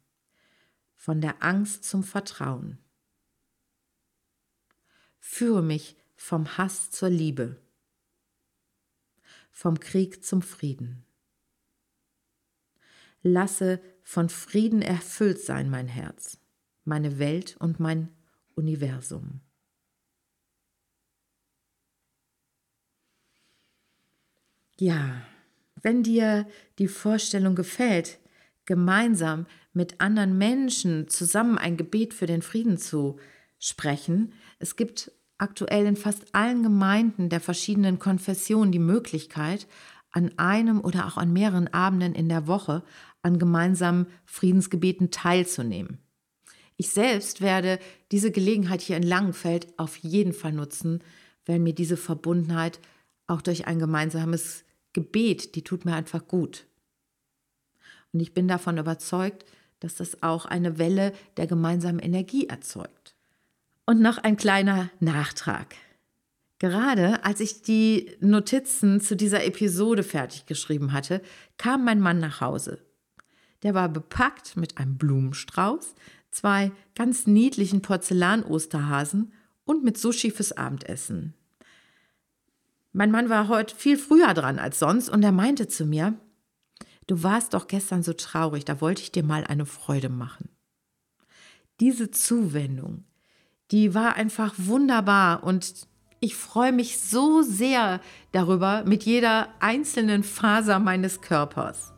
von 0.96 1.22
der 1.22 1.42
Angst 1.42 1.86
zum 1.86 2.04
Vertrauen. 2.04 2.80
Führe 5.20 5.62
mich 5.62 5.96
vom 6.16 6.58
Hass 6.58 6.90
zur 6.92 7.10
Liebe, 7.10 7.62
vom 9.52 9.80
Krieg 9.80 10.26
zum 10.26 10.42
Frieden. 10.42 11.06
Lasse 13.22 13.82
von 14.04 14.30
Frieden 14.30 14.82
erfüllt 14.82 15.40
sein 15.40 15.70
mein 15.70 15.88
Herz, 15.88 16.40
meine 16.84 17.20
Welt 17.20 17.56
und 17.58 17.80
mein 17.80 18.10
Universum. 18.56 19.42
Ja, 24.78 25.22
wenn 25.82 26.04
dir 26.04 26.48
die 26.80 26.88
Vorstellung 26.88 27.56
gefällt, 27.56 28.20
gemeinsam 28.66 29.46
mit 29.74 30.02
anderen 30.02 30.38
Menschen 30.38 31.08
zusammen 31.08 31.58
ein 31.58 31.78
Gebet 31.78 32.14
für 32.14 32.26
den 32.26 32.42
Frieden 32.42 32.78
zu 32.78 33.18
sprechen, 33.60 34.34
es 34.60 34.76
gibt 34.76 35.12
aktuell 35.38 35.86
in 35.86 35.96
fast 35.96 36.34
allen 36.34 36.64
Gemeinden 36.64 37.30
der 37.30 37.40
verschiedenen 37.40 38.00
Konfessionen 38.00 38.72
die 38.72 38.80
Möglichkeit, 38.80 39.68
an 40.12 40.32
einem 40.38 40.80
oder 40.80 41.08
auch 41.08 41.18
an 41.18 41.34
mehreren 41.34 41.68
Abenden 41.68 42.16
in 42.16 42.30
der 42.30 42.48
Woche 42.48 42.84
an 43.22 43.38
gemeinsamen 43.38 44.08
Friedensgebeten 44.26 45.12
teilzunehmen. 45.12 46.00
Ich 46.78 46.90
selbst 46.90 47.42
werde 47.42 47.80
diese 48.12 48.32
Gelegenheit 48.32 48.82
hier 48.82 48.98
in 48.98 49.04
Langenfeld 49.04 49.68
auf 49.78 49.98
jeden 49.98 50.34
Fall 50.34 50.54
nutzen, 50.54 51.04
weil 51.46 51.60
mir 51.60 51.74
diese 51.74 51.98
Verbundenheit 51.98 52.80
auch 53.28 53.42
durch 53.42 53.68
ein 53.68 53.80
gemeinsames 53.80 54.64
Gebet, 54.94 55.56
die 55.56 55.64
tut 55.64 55.86
mir 55.86 55.96
einfach 55.96 56.28
gut. 56.28 56.66
Und 58.14 58.20
ich 58.22 58.34
bin 58.34 58.48
davon 58.48 58.78
überzeugt, 58.78 59.46
dass 59.80 59.96
das 59.96 60.24
auch 60.24 60.46
eine 60.46 60.78
Welle 60.78 61.14
der 61.38 61.48
gemeinsamen 61.48 62.00
Energie 62.00 62.48
erzeugt. 62.48 63.16
Und 63.86 64.02
noch 64.02 64.18
ein 64.18 64.38
kleiner 64.38 64.90
Nachtrag. 65.00 65.76
Gerade 66.60 67.24
als 67.26 67.42
ich 67.42 67.62
die 67.62 68.16
Notizen 68.22 69.02
zu 69.02 69.16
dieser 69.16 69.44
Episode 69.44 70.04
fertig 70.04 70.46
geschrieben 70.46 70.94
hatte, 70.94 71.22
kam 71.58 71.84
mein 71.84 72.00
Mann 72.00 72.20
nach 72.20 72.40
Hause. 72.40 72.80
Der 73.64 73.74
war 73.74 73.90
bepackt 73.90 74.56
mit 74.56 74.78
einem 74.78 74.98
Blumenstrauß, 74.98 75.96
zwei 76.32 76.72
ganz 76.96 77.28
niedlichen 77.28 77.82
Porzellan-Osterhasen 77.82 79.34
und 79.66 79.84
mit 79.84 79.98
Sushi 79.98 80.32
fürs 80.32 80.54
Abendessen. 80.54 81.34
Mein 82.98 83.12
Mann 83.12 83.28
war 83.28 83.50
heute 83.50 83.76
viel 83.76 83.98
früher 83.98 84.34
dran 84.34 84.58
als 84.58 84.80
sonst 84.80 85.10
und 85.10 85.22
er 85.22 85.34
meinte 85.34 85.68
zu 85.68 85.86
mir, 85.86 86.14
du 87.08 87.24
warst 87.24 87.54
doch 87.54 87.68
gestern 87.68 88.04
so 88.04 88.14
traurig, 88.14 88.64
da 88.64 88.80
wollte 88.80 89.02
ich 89.02 89.12
dir 89.12 89.26
mal 89.26 89.44
eine 89.44 89.66
Freude 89.66 90.08
machen. 90.08 90.48
Diese 91.82 92.10
Zuwendung, 92.10 93.04
die 93.72 93.94
war 93.94 94.16
einfach 94.16 94.54
wunderbar 94.56 95.44
und 95.44 95.90
ich 96.22 96.38
freue 96.38 96.72
mich 96.72 96.98
so 97.02 97.42
sehr 97.42 98.00
darüber 98.32 98.86
mit 98.86 99.04
jeder 99.04 99.50
einzelnen 99.60 100.24
Faser 100.24 100.80
meines 100.80 101.20
Körpers. 101.20 101.92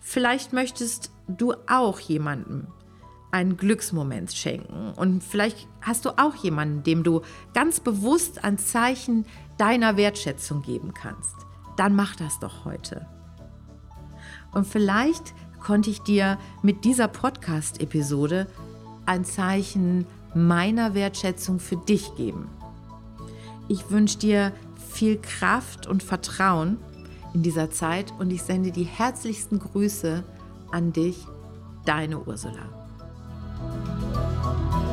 Vielleicht 0.00 0.52
möchtest 0.52 1.12
du 1.28 1.54
auch 1.68 2.00
jemandem 2.00 2.66
einen 3.30 3.56
Glücksmoment 3.56 4.32
schenken 4.32 4.92
und 4.96 5.22
vielleicht 5.22 5.68
hast 5.80 6.04
du 6.04 6.10
auch 6.18 6.34
jemanden, 6.34 6.82
dem 6.82 7.04
du 7.04 7.22
ganz 7.54 7.80
bewusst 7.80 8.44
ein 8.44 8.58
Zeichen 8.58 9.24
deiner 9.58 9.96
Wertschätzung 9.96 10.62
geben 10.62 10.94
kannst. 10.94 11.34
Dann 11.76 11.94
mach 11.94 12.16
das 12.16 12.38
doch 12.40 12.64
heute. 12.64 13.06
Und 14.52 14.66
vielleicht 14.66 15.34
konnte 15.60 15.90
ich 15.90 16.00
dir 16.00 16.38
mit 16.62 16.84
dieser 16.84 17.08
Podcast-Episode 17.08 18.46
ein 19.06 19.24
Zeichen 19.24 20.06
meiner 20.34 20.94
Wertschätzung 20.94 21.60
für 21.60 21.76
dich 21.76 22.14
geben. 22.16 22.48
Ich 23.68 23.90
wünsche 23.90 24.18
dir 24.18 24.52
viel 24.90 25.20
Kraft 25.20 25.86
und 25.86 26.02
Vertrauen 26.02 26.78
in 27.34 27.42
dieser 27.42 27.70
Zeit 27.70 28.12
und 28.18 28.32
ich 28.32 28.42
sende 28.42 28.72
die 28.72 28.84
herzlichsten 28.84 29.58
Grüße 29.58 30.24
an 30.72 30.92
dich, 30.92 31.26
deine 31.84 32.18
Ursula. 32.20 32.79
嗯。 34.50 34.89